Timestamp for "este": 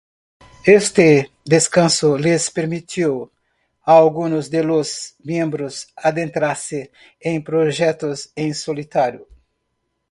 0.65-1.29